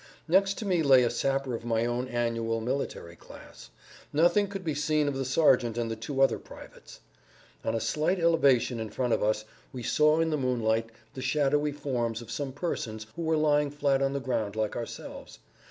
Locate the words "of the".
5.07-5.23